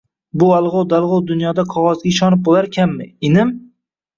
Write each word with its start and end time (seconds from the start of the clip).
–Bu 0.43 0.47
alg‘ov-dalg‘ov 0.59 1.21
dunyoda 1.31 1.67
qog‘ozga 1.73 2.09
ishonib 2.13 2.43
bo‘larkanmi, 2.49 3.11
inim? 3.31 3.57